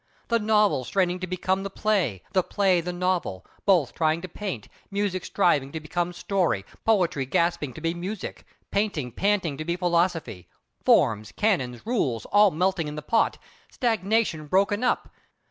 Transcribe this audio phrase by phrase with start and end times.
[0.29, 4.67] The novel straining to become the play, the play the novel, both trying to paint;
[4.89, 10.47] music striving to become story; poetry gasping to be music; painting panting to be philosophy;
[10.83, 13.37] forms, canons, rules, all melting in the pot;
[13.69, 15.11] stagnation broken up!